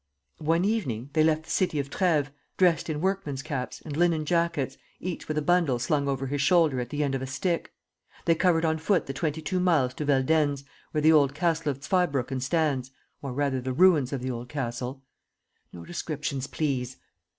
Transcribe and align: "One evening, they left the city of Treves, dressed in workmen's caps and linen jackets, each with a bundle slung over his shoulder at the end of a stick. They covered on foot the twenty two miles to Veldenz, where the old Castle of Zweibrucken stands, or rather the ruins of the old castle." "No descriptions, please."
"One 0.39 0.65
evening, 0.65 1.11
they 1.13 1.23
left 1.23 1.43
the 1.43 1.51
city 1.51 1.77
of 1.79 1.91
Treves, 1.91 2.31
dressed 2.57 2.89
in 2.89 3.01
workmen's 3.01 3.43
caps 3.43 3.81
and 3.81 3.95
linen 3.95 4.25
jackets, 4.25 4.75
each 4.99 5.27
with 5.27 5.37
a 5.37 5.43
bundle 5.43 5.77
slung 5.77 6.07
over 6.07 6.25
his 6.25 6.41
shoulder 6.41 6.79
at 6.79 6.89
the 6.89 7.03
end 7.03 7.13
of 7.13 7.21
a 7.21 7.27
stick. 7.27 7.71
They 8.25 8.33
covered 8.33 8.65
on 8.65 8.79
foot 8.79 9.05
the 9.05 9.13
twenty 9.13 9.43
two 9.43 9.59
miles 9.59 9.93
to 9.93 10.05
Veldenz, 10.05 10.63
where 10.89 11.01
the 11.03 11.13
old 11.13 11.35
Castle 11.35 11.69
of 11.69 11.83
Zweibrucken 11.83 12.39
stands, 12.41 12.89
or 13.21 13.31
rather 13.31 13.61
the 13.61 13.73
ruins 13.73 14.11
of 14.11 14.23
the 14.23 14.31
old 14.31 14.49
castle." 14.49 15.03
"No 15.71 15.85
descriptions, 15.85 16.47
please." 16.47 16.97